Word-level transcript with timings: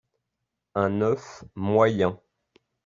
un 0.81 0.99
oeuf 1.07 1.27
moyen 1.65 2.13